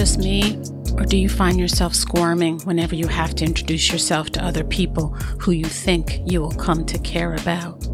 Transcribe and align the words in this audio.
just 0.00 0.18
me, 0.18 0.56
or 0.94 1.04
do 1.04 1.18
you 1.18 1.28
find 1.28 1.60
yourself 1.60 1.94
squirming 1.94 2.58
whenever 2.60 2.94
you 2.94 3.06
have 3.06 3.34
to 3.34 3.44
introduce 3.44 3.92
yourself 3.92 4.30
to 4.30 4.42
other 4.42 4.64
people 4.64 5.08
who 5.38 5.52
you 5.52 5.66
think 5.66 6.22
you 6.24 6.40
will 6.40 6.52
come 6.52 6.86
to 6.86 6.98
care 7.00 7.34
about? 7.34 7.86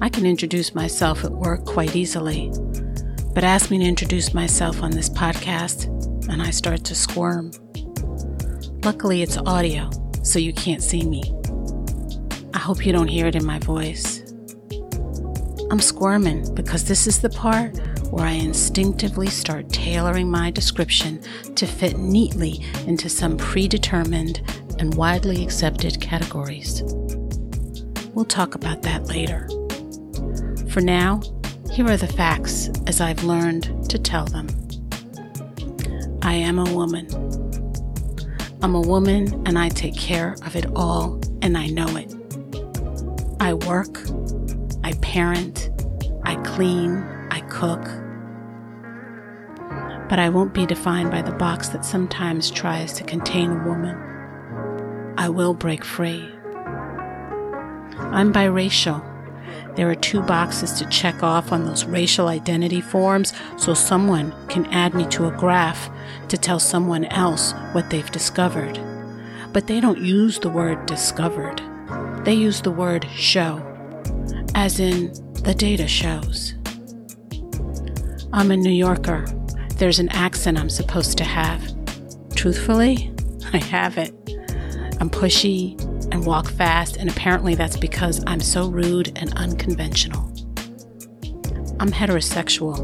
I 0.00 0.08
can 0.08 0.24
introduce 0.24 0.76
myself 0.76 1.24
at 1.24 1.32
work 1.32 1.64
quite 1.64 1.96
easily, 1.96 2.52
but 3.34 3.42
ask 3.42 3.68
me 3.68 3.78
to 3.78 3.84
introduce 3.84 4.32
myself 4.32 4.80
on 4.80 4.92
this 4.92 5.08
podcast, 5.08 5.86
and 6.28 6.40
I 6.40 6.50
start 6.50 6.84
to 6.84 6.94
squirm. 6.94 7.50
Luckily, 8.84 9.22
it's 9.22 9.38
audio, 9.38 9.90
so 10.22 10.38
you 10.38 10.52
can't 10.52 10.84
see 10.84 11.02
me. 11.02 11.24
I 12.54 12.58
hope 12.58 12.86
you 12.86 12.92
don't 12.92 13.08
hear 13.08 13.26
it 13.26 13.34
in 13.34 13.44
my 13.44 13.58
voice. 13.58 14.20
I'm 15.68 15.80
squirming 15.80 16.54
because 16.54 16.84
this 16.84 17.08
is 17.08 17.20
the 17.20 17.30
part 17.30 17.76
where 18.12 18.26
I 18.26 18.32
instinctively 18.32 19.28
start 19.28 19.70
tailoring 19.70 20.30
my 20.30 20.50
description 20.50 21.22
to 21.54 21.66
fit 21.66 21.96
neatly 21.96 22.62
into 22.86 23.08
some 23.08 23.38
predetermined 23.38 24.42
and 24.78 24.94
widely 24.96 25.42
accepted 25.42 25.98
categories. 25.98 26.82
We'll 28.12 28.26
talk 28.26 28.54
about 28.54 28.82
that 28.82 29.06
later. 29.06 29.48
For 30.68 30.82
now, 30.82 31.22
here 31.70 31.88
are 31.88 31.96
the 31.96 32.06
facts 32.06 32.68
as 32.86 33.00
I've 33.00 33.24
learned 33.24 33.88
to 33.88 33.98
tell 33.98 34.26
them. 34.26 34.46
I 36.20 36.34
am 36.34 36.58
a 36.58 36.70
woman. 36.74 37.08
I'm 38.60 38.74
a 38.74 38.80
woman 38.82 39.42
and 39.46 39.58
I 39.58 39.70
take 39.70 39.96
care 39.96 40.36
of 40.44 40.54
it 40.54 40.66
all, 40.76 41.18
and 41.40 41.56
I 41.56 41.68
know 41.68 41.96
it. 41.96 42.14
I 43.40 43.54
work, 43.54 44.00
I 44.84 44.92
parent, 45.00 45.70
I 46.24 46.36
clean, 46.44 47.02
I 47.30 47.40
cook, 47.48 48.01
but 50.12 50.18
I 50.18 50.28
won't 50.28 50.52
be 50.52 50.66
defined 50.66 51.10
by 51.10 51.22
the 51.22 51.32
box 51.32 51.70
that 51.70 51.86
sometimes 51.86 52.50
tries 52.50 52.92
to 52.92 53.02
contain 53.02 53.50
a 53.50 53.66
woman. 53.66 53.96
I 55.16 55.30
will 55.30 55.54
break 55.54 55.82
free. 55.82 56.28
I'm 57.96 58.30
biracial. 58.30 59.02
There 59.74 59.88
are 59.88 59.94
two 59.94 60.20
boxes 60.20 60.74
to 60.74 60.88
check 60.90 61.22
off 61.22 61.50
on 61.50 61.64
those 61.64 61.86
racial 61.86 62.28
identity 62.28 62.82
forms 62.82 63.32
so 63.56 63.72
someone 63.72 64.34
can 64.48 64.66
add 64.66 64.92
me 64.92 65.06
to 65.06 65.28
a 65.28 65.30
graph 65.30 65.88
to 66.28 66.36
tell 66.36 66.60
someone 66.60 67.06
else 67.06 67.54
what 67.72 67.88
they've 67.88 68.10
discovered. 68.10 68.78
But 69.54 69.66
they 69.66 69.80
don't 69.80 70.04
use 70.04 70.38
the 70.38 70.50
word 70.50 70.84
discovered, 70.84 71.62
they 72.26 72.34
use 72.34 72.60
the 72.60 72.70
word 72.70 73.08
show, 73.16 73.62
as 74.54 74.78
in 74.78 75.10
the 75.42 75.54
data 75.54 75.88
shows. 75.88 76.52
I'm 78.34 78.50
a 78.50 78.58
New 78.58 78.68
Yorker 78.68 79.24
there's 79.82 79.98
an 79.98 80.08
accent 80.10 80.56
I'm 80.56 80.70
supposed 80.70 81.18
to 81.18 81.24
have. 81.24 81.60
Truthfully, 82.36 83.12
I 83.52 83.56
have 83.56 83.98
it. 83.98 84.14
I'm 85.00 85.10
pushy 85.10 85.76
and 86.12 86.24
walk 86.24 86.48
fast, 86.52 86.98
and 86.98 87.10
apparently 87.10 87.56
that's 87.56 87.76
because 87.76 88.22
I'm 88.28 88.38
so 88.38 88.68
rude 88.68 89.18
and 89.18 89.32
unconventional. 89.34 90.32
I'm 91.80 91.90
heterosexual. 91.90 92.78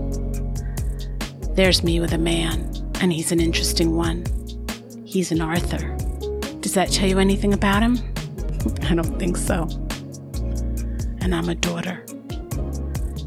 There's 1.55 1.85
me 1.85 2.01
with 2.01 2.15
a 2.15 2.19
man, 2.19 2.69
and 3.01 3.13
he's 3.13 3.31
an 3.31 3.39
interesting 3.39 3.95
one. 3.95 4.25
He's 5.05 5.31
an 5.31 5.41
Arthur. 5.41 5.97
Does 6.63 6.75
that 6.75 6.91
tell 6.91 7.09
you 7.09 7.21
anything 7.21 7.55
about 7.55 7.81
him? 7.81 7.99
I 8.91 8.97
don't 8.97 9.21
think 9.21 9.37
so. 9.37 9.69
And 11.21 11.33
I'm 11.33 11.49
a 11.49 11.55
daughter. 11.55 12.05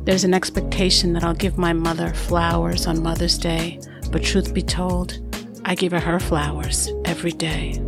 There's 0.04 0.24
an 0.24 0.34
expectation 0.34 1.14
that 1.14 1.24
I'll 1.24 1.36
give 1.36 1.60
my 1.60 1.74
mother 1.74 2.12
flowers 2.12 2.88
on 2.88 3.04
Mother's 3.04 3.38
Day, 3.38 3.80
but 4.12 4.24
truth 4.24 4.52
be 4.52 4.64
told, 4.64 5.20
I 5.64 5.76
give 5.76 5.92
her 5.92 6.00
her 6.00 6.20
flowers 6.20 6.90
every 7.06 7.32
day. 7.32 7.80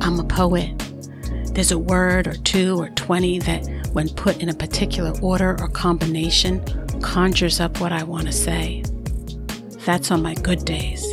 I'm 0.00 0.18
a 0.18 0.24
poet. 0.24 0.76
There's 1.54 1.70
a 1.70 1.78
word 1.78 2.26
or 2.26 2.34
two 2.34 2.76
or 2.76 2.88
20 2.90 3.38
that, 3.40 3.66
when 3.92 4.08
put 4.08 4.42
in 4.42 4.48
a 4.48 4.54
particular 4.54 5.12
order 5.20 5.56
or 5.60 5.68
combination, 5.68 6.60
conjures 7.02 7.60
up 7.60 7.80
what 7.80 7.92
I 7.92 8.02
want 8.02 8.26
to 8.26 8.32
say. 8.32 8.82
That's 9.84 10.10
on 10.10 10.22
my 10.22 10.34
good 10.34 10.64
days. 10.64 11.06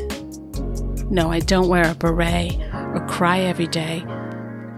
No, 1.12 1.32
I 1.32 1.40
don't 1.40 1.70
wear 1.70 1.92
a 1.92 1.94
beret 1.94 2.58
or 2.74 3.06
cry 3.08 3.42
every 3.42 3.68
day, 3.68 4.04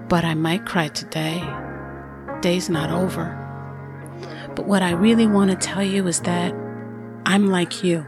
but 0.09 0.25
I 0.25 0.33
might 0.33 0.65
cry 0.65 0.89
today. 0.89 1.41
Day's 2.41 2.69
not 2.69 2.89
over. 2.89 3.44
But 4.55 4.67
what 4.67 4.81
I 4.81 4.91
really 4.91 5.27
want 5.27 5.51
to 5.51 5.57
tell 5.57 5.83
you 5.83 6.07
is 6.07 6.21
that 6.21 6.53
I'm 7.25 7.47
like 7.47 7.83
you. 7.83 8.05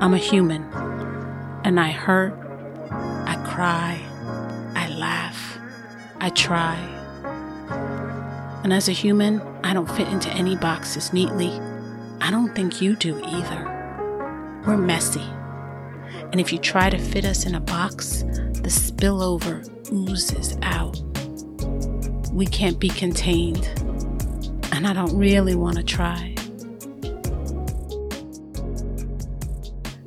I'm 0.00 0.14
a 0.14 0.18
human. 0.18 0.62
And 1.64 1.78
I 1.78 1.90
hurt, 1.90 2.32
I 2.90 3.36
cry, 3.46 4.00
I 4.74 4.88
laugh, 4.88 5.58
I 6.18 6.30
try. 6.30 6.76
And 8.64 8.72
as 8.72 8.88
a 8.88 8.92
human, 8.92 9.42
I 9.62 9.74
don't 9.74 9.90
fit 9.90 10.08
into 10.08 10.30
any 10.30 10.56
boxes 10.56 11.12
neatly. 11.12 11.50
I 12.22 12.30
don't 12.30 12.54
think 12.54 12.80
you 12.80 12.96
do 12.96 13.22
either. 13.22 14.62
We're 14.66 14.78
messy. 14.78 15.24
And 16.32 16.40
if 16.40 16.52
you 16.52 16.58
try 16.58 16.88
to 16.88 16.98
fit 16.98 17.26
us 17.26 17.44
in 17.44 17.54
a 17.54 17.60
box, 17.60 18.22
the 18.22 18.70
spillover 18.70 19.68
oozes 19.92 20.56
out. 20.62 20.98
We 22.32 22.46
can't 22.46 22.78
be 22.78 22.88
contained 22.88 23.68
and 24.80 24.88
I 24.88 24.94
don't 24.94 25.18
really 25.18 25.54
want 25.54 25.76
to 25.76 25.82
try. 25.82 26.34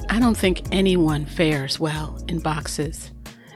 I 0.09 0.19
don't 0.19 0.35
think 0.35 0.63
anyone 0.71 1.27
fares 1.27 1.79
well 1.79 2.17
in 2.27 2.39
boxes. 2.39 3.11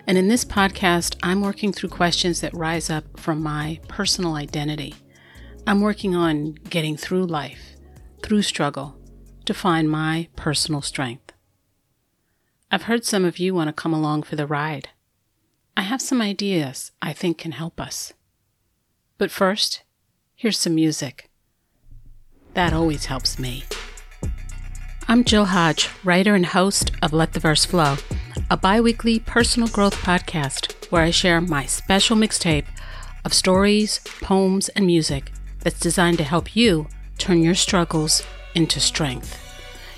And 0.05 0.15
in 0.15 0.27
this 0.27 0.45
podcast, 0.45 1.15
I'm 1.23 1.41
working 1.41 1.73
through 1.73 1.89
questions 1.89 2.41
that 2.41 2.53
rise 2.53 2.91
up 2.91 3.19
from 3.19 3.41
my 3.41 3.79
personal 3.87 4.35
identity. 4.35 4.93
I'm 5.65 5.81
working 5.81 6.15
on 6.15 6.53
getting 6.69 6.95
through 6.95 7.25
life, 7.25 7.77
through 8.21 8.43
struggle, 8.43 8.95
to 9.45 9.55
find 9.55 9.89
my 9.89 10.27
personal 10.35 10.83
strength. 10.83 11.33
I've 12.69 12.83
heard 12.83 13.05
some 13.05 13.25
of 13.25 13.39
you 13.39 13.55
want 13.55 13.69
to 13.69 13.73
come 13.73 13.91
along 13.91 14.21
for 14.21 14.35
the 14.35 14.45
ride. 14.45 14.89
I 15.75 15.81
have 15.81 15.99
some 15.99 16.21
ideas 16.21 16.91
I 17.01 17.11
think 17.11 17.39
can 17.39 17.53
help 17.53 17.81
us. 17.81 18.13
But 19.17 19.31
first, 19.31 19.81
Here's 20.39 20.59
some 20.59 20.75
music. 20.75 21.31
That 22.53 22.71
always 22.71 23.05
helps 23.05 23.39
me. 23.39 23.63
I'm 25.07 25.23
Jill 25.23 25.45
Hodge, 25.45 25.89
writer 26.03 26.35
and 26.35 26.45
host 26.45 26.91
of 27.01 27.11
Let 27.11 27.33
the 27.33 27.39
Verse 27.39 27.65
Flow, 27.65 27.95
a 28.51 28.55
bi 28.55 28.79
weekly 28.79 29.17
personal 29.17 29.67
growth 29.67 29.95
podcast 29.95 30.91
where 30.91 31.01
I 31.01 31.09
share 31.09 31.41
my 31.41 31.65
special 31.65 32.15
mixtape 32.15 32.67
of 33.25 33.33
stories, 33.33 33.99
poems, 34.21 34.69
and 34.69 34.85
music 34.85 35.31
that's 35.61 35.79
designed 35.79 36.19
to 36.19 36.23
help 36.23 36.55
you 36.55 36.85
turn 37.17 37.41
your 37.41 37.55
struggles 37.55 38.21
into 38.53 38.79
strength. 38.79 39.39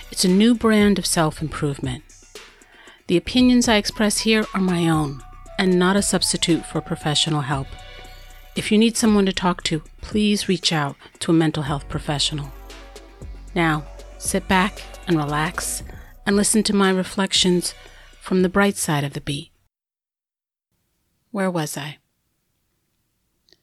It's 0.09 0.23
a 0.23 0.29
new 0.29 0.55
brand 0.55 0.97
of 0.97 1.05
self 1.05 1.41
improvement. 1.41 2.05
The 3.07 3.17
opinions 3.17 3.67
I 3.67 3.75
express 3.75 4.19
here 4.19 4.45
are 4.53 4.61
my 4.61 4.87
own 4.87 5.21
and 5.57 5.77
not 5.77 5.97
a 5.97 6.01
substitute 6.01 6.65
for 6.65 6.79
professional 6.79 7.41
help. 7.41 7.67
If 8.59 8.73
you 8.73 8.77
need 8.77 8.97
someone 8.97 9.25
to 9.25 9.31
talk 9.31 9.63
to, 9.63 9.83
please 10.01 10.49
reach 10.49 10.73
out 10.73 10.97
to 11.19 11.31
a 11.31 11.33
mental 11.33 11.63
health 11.63 11.87
professional. 11.87 12.51
Now, 13.55 13.85
sit 14.17 14.49
back 14.49 14.81
and 15.07 15.15
relax 15.15 15.81
and 16.25 16.35
listen 16.35 16.63
to 16.63 16.75
my 16.75 16.89
reflections 16.89 17.73
from 18.19 18.41
the 18.41 18.49
bright 18.49 18.75
side 18.75 19.05
of 19.05 19.13
the 19.13 19.21
beat. 19.21 19.53
Where 21.31 21.49
was 21.49 21.77
I? 21.77 21.99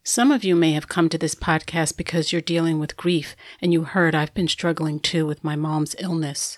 Some 0.02 0.32
of 0.32 0.44
you 0.44 0.56
may 0.56 0.72
have 0.72 0.88
come 0.88 1.10
to 1.10 1.18
this 1.18 1.34
podcast 1.34 1.98
because 1.98 2.32
you're 2.32 2.40
dealing 2.40 2.78
with 2.78 2.96
grief 2.96 3.36
and 3.60 3.74
you 3.74 3.84
heard 3.84 4.14
I've 4.14 4.32
been 4.32 4.48
struggling 4.48 4.98
too 4.98 5.26
with 5.26 5.44
my 5.44 5.56
mom's 5.56 5.94
illness. 5.98 6.56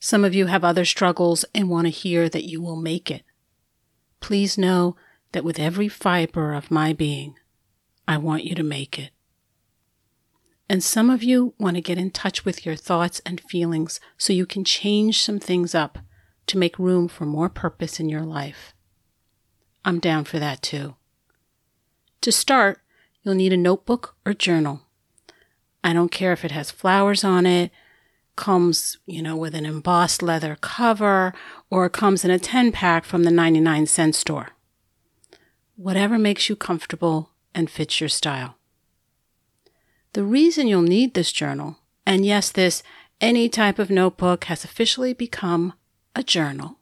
Some 0.00 0.24
of 0.24 0.34
you 0.34 0.46
have 0.46 0.64
other 0.64 0.86
struggles 0.86 1.44
and 1.54 1.68
want 1.68 1.86
to 1.86 1.90
hear 1.90 2.30
that 2.30 2.48
you 2.48 2.62
will 2.62 2.76
make 2.76 3.10
it. 3.10 3.24
Please 4.20 4.56
know 4.56 4.96
that 5.34 5.44
with 5.44 5.58
every 5.58 5.88
fiber 5.88 6.54
of 6.54 6.70
my 6.70 6.92
being, 6.92 7.34
I 8.08 8.16
want 8.16 8.44
you 8.44 8.54
to 8.54 8.62
make 8.62 8.98
it. 8.98 9.10
And 10.68 10.82
some 10.82 11.10
of 11.10 11.22
you 11.22 11.54
want 11.58 11.76
to 11.76 11.82
get 11.82 11.98
in 11.98 12.10
touch 12.10 12.44
with 12.44 12.64
your 12.64 12.76
thoughts 12.76 13.20
and 13.26 13.40
feelings 13.40 14.00
so 14.16 14.32
you 14.32 14.46
can 14.46 14.64
change 14.64 15.20
some 15.20 15.38
things 15.38 15.74
up 15.74 15.98
to 16.46 16.56
make 16.56 16.78
room 16.78 17.08
for 17.08 17.26
more 17.26 17.48
purpose 17.48 18.00
in 18.00 18.08
your 18.08 18.22
life. 18.22 18.74
I'm 19.84 19.98
down 19.98 20.24
for 20.24 20.38
that 20.38 20.62
too. 20.62 20.94
To 22.22 22.32
start, 22.32 22.80
you'll 23.22 23.34
need 23.34 23.52
a 23.52 23.58
notebook 23.58 24.16
or 24.24 24.32
journal. 24.32 24.82
I 25.82 25.92
don't 25.92 26.12
care 26.12 26.32
if 26.32 26.44
it 26.44 26.52
has 26.52 26.70
flowers 26.70 27.24
on 27.24 27.44
it, 27.44 27.70
comes, 28.36 28.98
you 29.04 29.20
know, 29.20 29.36
with 29.36 29.54
an 29.54 29.66
embossed 29.66 30.22
leather 30.22 30.56
cover, 30.60 31.34
or 31.70 31.90
comes 31.90 32.24
in 32.24 32.30
a 32.30 32.38
10 32.38 32.72
pack 32.72 33.04
from 33.04 33.24
the 33.24 33.30
99 33.30 33.86
cent 33.86 34.14
store 34.14 34.54
whatever 35.76 36.18
makes 36.18 36.48
you 36.48 36.56
comfortable 36.56 37.30
and 37.54 37.70
fits 37.70 38.00
your 38.00 38.08
style. 38.08 38.56
The 40.12 40.24
reason 40.24 40.68
you'll 40.68 40.82
need 40.82 41.14
this 41.14 41.32
journal, 41.32 41.78
and 42.06 42.24
yes, 42.24 42.50
this 42.50 42.82
any 43.20 43.48
type 43.48 43.78
of 43.78 43.90
notebook 43.90 44.44
has 44.44 44.64
officially 44.64 45.12
become 45.12 45.72
a 46.14 46.22
journal 46.22 46.78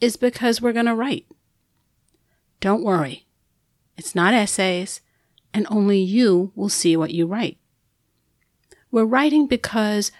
is 0.00 0.16
because 0.16 0.60
we're 0.60 0.72
going 0.72 0.86
to 0.86 0.94
write. 0.94 1.26
Don't 2.60 2.84
worry. 2.84 3.26
It's 3.96 4.14
not 4.14 4.34
essays, 4.34 5.00
and 5.54 5.66
only 5.70 5.98
you 5.98 6.52
will 6.54 6.68
see 6.68 6.96
what 6.96 7.12
you 7.12 7.26
write. 7.26 7.58
We're 8.90 9.04
writing 9.04 9.46
because 9.46 10.12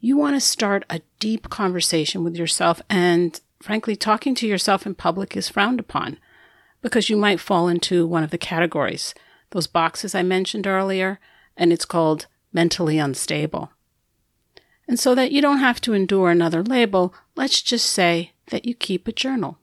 you 0.00 0.16
want 0.16 0.36
to 0.36 0.40
start 0.40 0.84
a 0.88 1.02
deep 1.20 1.50
conversation 1.50 2.24
with 2.24 2.36
yourself, 2.36 2.80
and 2.88 3.38
frankly, 3.62 3.96
talking 3.96 4.34
to 4.36 4.46
yourself 4.46 4.86
in 4.86 4.94
public 4.94 5.36
is 5.36 5.48
frowned 5.48 5.80
upon 5.80 6.18
because 6.82 7.10
you 7.10 7.16
might 7.16 7.40
fall 7.40 7.68
into 7.68 8.06
one 8.06 8.22
of 8.22 8.30
the 8.30 8.38
categories, 8.38 9.14
those 9.50 9.66
boxes 9.66 10.14
I 10.14 10.22
mentioned 10.22 10.66
earlier, 10.66 11.18
and 11.56 11.72
it's 11.72 11.84
called 11.84 12.26
mentally 12.52 12.98
unstable. 12.98 13.70
And 14.88 14.98
so 15.00 15.14
that 15.14 15.32
you 15.32 15.42
don't 15.42 15.58
have 15.58 15.80
to 15.82 15.94
endure 15.94 16.30
another 16.30 16.62
label, 16.62 17.14
let's 17.34 17.60
just 17.62 17.86
say 17.90 18.32
that 18.50 18.64
you 18.64 18.74
keep 18.74 19.08
a 19.08 19.12
journal. 19.12 19.58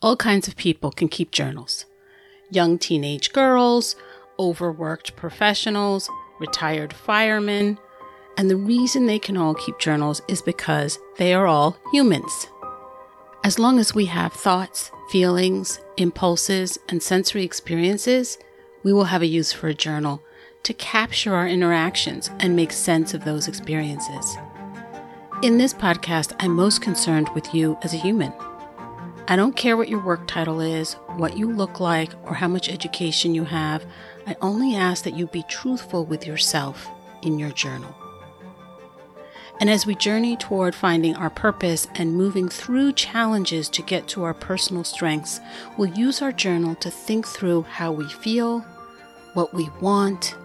All 0.00 0.16
kinds 0.16 0.48
of 0.48 0.56
people 0.56 0.90
can 0.90 1.08
keep 1.08 1.30
journals 1.30 1.84
young 2.50 2.78
teenage 2.78 3.32
girls, 3.34 3.94
overworked 4.38 5.14
professionals, 5.16 6.08
retired 6.40 6.92
firemen. 6.92 7.78
And 8.38 8.48
the 8.48 8.56
reason 8.56 9.06
they 9.06 9.18
can 9.18 9.36
all 9.36 9.54
keep 9.54 9.78
journals 9.78 10.22
is 10.28 10.40
because 10.40 10.98
they 11.18 11.34
are 11.34 11.46
all 11.46 11.76
humans. 11.92 12.46
As 13.48 13.58
long 13.58 13.78
as 13.78 13.94
we 13.94 14.04
have 14.04 14.34
thoughts, 14.34 14.90
feelings, 15.08 15.80
impulses, 15.96 16.78
and 16.90 17.02
sensory 17.02 17.44
experiences, 17.44 18.36
we 18.82 18.92
will 18.92 19.04
have 19.04 19.22
a 19.22 19.26
use 19.26 19.54
for 19.54 19.68
a 19.68 19.74
journal 19.74 20.22
to 20.64 20.74
capture 20.74 21.34
our 21.34 21.48
interactions 21.48 22.30
and 22.40 22.54
make 22.54 22.72
sense 22.72 23.14
of 23.14 23.24
those 23.24 23.48
experiences. 23.48 24.36
In 25.42 25.56
this 25.56 25.72
podcast, 25.72 26.36
I'm 26.40 26.54
most 26.54 26.82
concerned 26.82 27.30
with 27.34 27.54
you 27.54 27.78
as 27.80 27.94
a 27.94 27.96
human. 27.96 28.34
I 29.28 29.36
don't 29.36 29.56
care 29.56 29.78
what 29.78 29.88
your 29.88 30.04
work 30.04 30.28
title 30.28 30.60
is, 30.60 30.92
what 31.16 31.38
you 31.38 31.50
look 31.50 31.80
like, 31.80 32.12
or 32.26 32.34
how 32.34 32.48
much 32.48 32.68
education 32.68 33.34
you 33.34 33.44
have. 33.44 33.82
I 34.26 34.36
only 34.42 34.76
ask 34.76 35.04
that 35.04 35.16
you 35.16 35.26
be 35.26 35.42
truthful 35.48 36.04
with 36.04 36.26
yourself 36.26 36.86
in 37.22 37.38
your 37.38 37.52
journal. 37.52 37.94
And 39.60 39.68
as 39.68 39.86
we 39.86 39.96
journey 39.96 40.36
toward 40.36 40.74
finding 40.74 41.16
our 41.16 41.30
purpose 41.30 41.88
and 41.94 42.14
moving 42.14 42.48
through 42.48 42.92
challenges 42.92 43.68
to 43.70 43.82
get 43.82 44.06
to 44.08 44.22
our 44.22 44.34
personal 44.34 44.84
strengths, 44.84 45.40
we'll 45.76 45.92
use 45.92 46.22
our 46.22 46.30
journal 46.30 46.76
to 46.76 46.90
think 46.90 47.26
through 47.26 47.62
how 47.62 47.90
we 47.90 48.08
feel, 48.08 48.60
what 49.34 49.52
we 49.52 49.68
want, 49.80 50.36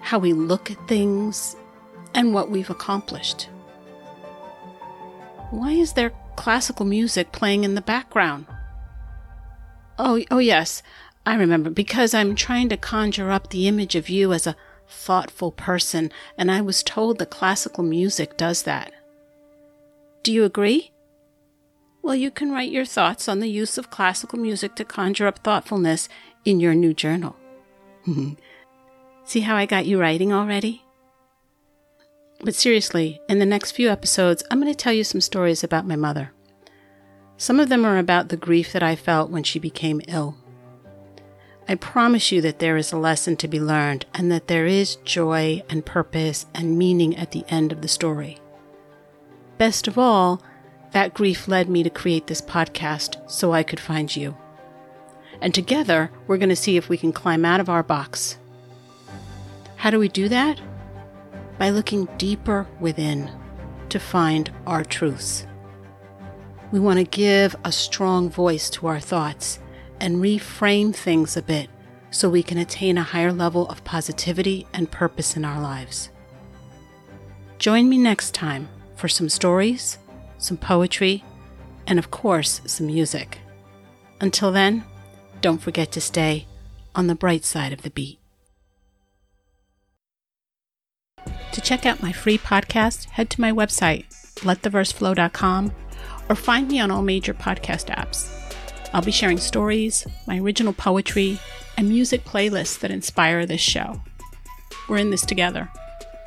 how 0.00 0.18
we 0.18 0.32
look 0.32 0.70
at 0.70 0.88
things, 0.88 1.54
and 2.14 2.34
what 2.34 2.50
we've 2.50 2.70
accomplished. 2.70 3.48
Why 5.50 5.72
is 5.72 5.92
there 5.92 6.12
classical 6.36 6.86
music 6.86 7.32
playing 7.32 7.64
in 7.64 7.76
the 7.76 7.80
background? 7.80 8.46
Oh, 9.98 10.22
oh 10.30 10.38
yes, 10.38 10.82
I 11.26 11.34
remember 11.34 11.70
because 11.70 12.14
I'm 12.14 12.34
trying 12.34 12.68
to 12.70 12.76
conjure 12.76 13.30
up 13.30 13.50
the 13.50 13.68
image 13.68 13.94
of 13.94 14.08
you 14.08 14.32
as 14.32 14.46
a 14.46 14.56
thoughtful 14.90 15.52
person, 15.52 16.12
and 16.36 16.50
I 16.50 16.60
was 16.60 16.82
told 16.82 17.18
that 17.18 17.30
classical 17.30 17.84
music 17.84 18.36
does 18.36 18.62
that. 18.64 18.92
Do 20.22 20.32
you 20.32 20.44
agree? 20.44 20.92
Well, 22.02 22.14
you 22.14 22.30
can 22.30 22.52
write 22.52 22.70
your 22.70 22.84
thoughts 22.84 23.28
on 23.28 23.40
the 23.40 23.48
use 23.48 23.78
of 23.78 23.90
classical 23.90 24.38
music 24.38 24.74
to 24.76 24.84
conjure 24.84 25.26
up 25.26 25.38
thoughtfulness 25.40 26.08
in 26.44 26.60
your 26.60 26.74
new 26.74 26.94
journal. 26.94 27.36
See 29.24 29.40
how 29.40 29.56
I 29.56 29.66
got 29.66 29.86
you 29.86 30.00
writing 30.00 30.32
already? 30.32 30.84
But 32.42 32.54
seriously, 32.54 33.20
in 33.28 33.38
the 33.38 33.46
next 33.46 33.72
few 33.72 33.90
episodes, 33.90 34.42
I'm 34.50 34.60
going 34.60 34.72
to 34.72 34.76
tell 34.76 34.94
you 34.94 35.04
some 35.04 35.20
stories 35.20 35.62
about 35.62 35.86
my 35.86 35.96
mother. 35.96 36.32
Some 37.36 37.60
of 37.60 37.68
them 37.68 37.84
are 37.84 37.98
about 37.98 38.28
the 38.28 38.36
grief 38.36 38.72
that 38.72 38.82
I 38.82 38.96
felt 38.96 39.30
when 39.30 39.42
she 39.42 39.58
became 39.58 40.00
ill. 40.08 40.36
I 41.68 41.76
promise 41.76 42.32
you 42.32 42.40
that 42.40 42.58
there 42.58 42.76
is 42.76 42.92
a 42.92 42.96
lesson 42.96 43.36
to 43.36 43.48
be 43.48 43.60
learned 43.60 44.06
and 44.14 44.30
that 44.32 44.48
there 44.48 44.66
is 44.66 44.96
joy 44.96 45.62
and 45.68 45.86
purpose 45.86 46.46
and 46.54 46.76
meaning 46.76 47.16
at 47.16 47.30
the 47.30 47.44
end 47.48 47.70
of 47.70 47.80
the 47.80 47.88
story. 47.88 48.38
Best 49.58 49.86
of 49.86 49.96
all, 49.96 50.42
that 50.92 51.14
grief 51.14 51.46
led 51.46 51.68
me 51.68 51.82
to 51.82 51.90
create 51.90 52.26
this 52.26 52.40
podcast 52.40 53.30
so 53.30 53.52
I 53.52 53.62
could 53.62 53.78
find 53.78 54.14
you. 54.14 54.36
And 55.40 55.54
together, 55.54 56.10
we're 56.26 56.38
going 56.38 56.48
to 56.48 56.56
see 56.56 56.76
if 56.76 56.88
we 56.88 56.98
can 56.98 57.12
climb 57.12 57.44
out 57.44 57.60
of 57.60 57.68
our 57.68 57.82
box. 57.82 58.38
How 59.76 59.90
do 59.90 59.98
we 59.98 60.08
do 60.08 60.28
that? 60.28 60.60
By 61.58 61.70
looking 61.70 62.06
deeper 62.18 62.66
within 62.80 63.30
to 63.90 63.98
find 63.98 64.50
our 64.66 64.84
truths. 64.84 65.46
We 66.72 66.80
want 66.80 66.98
to 66.98 67.04
give 67.04 67.56
a 67.64 67.72
strong 67.72 68.28
voice 68.30 68.70
to 68.70 68.86
our 68.86 69.00
thoughts 69.00 69.58
and 70.00 70.16
reframe 70.16 70.94
things 70.94 71.36
a 71.36 71.42
bit 71.42 71.68
so 72.10 72.28
we 72.28 72.42
can 72.42 72.58
attain 72.58 72.98
a 72.98 73.02
higher 73.02 73.32
level 73.32 73.68
of 73.68 73.84
positivity 73.84 74.66
and 74.72 74.90
purpose 74.90 75.36
in 75.36 75.44
our 75.44 75.60
lives. 75.60 76.10
Join 77.58 77.88
me 77.88 77.98
next 77.98 78.34
time 78.34 78.68
for 78.96 79.08
some 79.08 79.28
stories, 79.28 79.98
some 80.38 80.56
poetry, 80.56 81.22
and 81.86 81.98
of 81.98 82.10
course, 82.10 82.60
some 82.66 82.86
music. 82.86 83.38
Until 84.20 84.52
then, 84.52 84.84
don't 85.40 85.58
forget 85.62 85.92
to 85.92 86.00
stay 86.00 86.46
on 86.94 87.06
the 87.06 87.14
bright 87.14 87.44
side 87.44 87.72
of 87.72 87.82
the 87.82 87.90
beat. 87.90 88.18
To 91.52 91.60
check 91.60 91.84
out 91.84 92.02
my 92.02 92.12
free 92.12 92.38
podcast, 92.38 93.06
head 93.06 93.28
to 93.30 93.40
my 93.40 93.52
website, 93.52 94.06
lettheverseflow.com, 94.36 95.72
or 96.28 96.34
find 96.36 96.68
me 96.68 96.80
on 96.80 96.90
all 96.90 97.02
major 97.02 97.34
podcast 97.34 97.94
apps. 97.94 98.39
I'll 98.92 99.02
be 99.02 99.12
sharing 99.12 99.38
stories, 99.38 100.06
my 100.26 100.38
original 100.38 100.72
poetry, 100.72 101.38
and 101.76 101.88
music 101.88 102.24
playlists 102.24 102.78
that 102.80 102.90
inspire 102.90 103.46
this 103.46 103.60
show. 103.60 104.02
We're 104.88 104.98
in 104.98 105.10
this 105.10 105.24
together. 105.24 105.70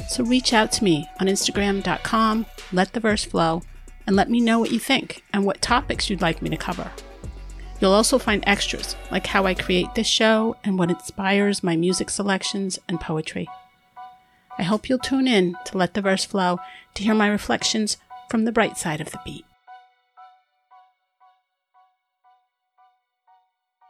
So 0.09 0.23
reach 0.23 0.53
out 0.53 0.71
to 0.73 0.83
me 0.83 1.09
on 1.19 1.27
Instagram.com, 1.27 2.45
let 2.71 2.93
the 2.93 2.99
verse 2.99 3.23
flow, 3.23 3.61
and 4.05 4.15
let 4.15 4.29
me 4.29 4.39
know 4.39 4.59
what 4.59 4.71
you 4.71 4.79
think 4.79 5.23
and 5.33 5.45
what 5.45 5.61
topics 5.61 6.09
you'd 6.09 6.21
like 6.21 6.41
me 6.41 6.49
to 6.49 6.57
cover. 6.57 6.91
You'll 7.79 7.91
also 7.91 8.17
find 8.17 8.43
extras 8.47 8.95
like 9.11 9.27
how 9.27 9.45
I 9.45 9.53
create 9.53 9.93
this 9.95 10.07
show 10.07 10.55
and 10.63 10.77
what 10.77 10.89
inspires 10.89 11.63
my 11.63 11.75
music 11.75 12.09
selections 12.09 12.79
and 12.87 12.99
poetry. 12.99 13.47
I 14.57 14.63
hope 14.63 14.87
you'll 14.87 14.99
tune 14.99 15.27
in 15.27 15.55
to 15.65 15.77
Let 15.77 15.93
the 15.93 16.01
Verse 16.01 16.23
Flow 16.23 16.59
to 16.93 17.03
hear 17.03 17.13
my 17.13 17.27
reflections 17.27 17.97
from 18.29 18.45
the 18.45 18.51
bright 18.51 18.77
side 18.77 19.01
of 19.01 19.11
the 19.11 19.19
beat. 19.25 19.45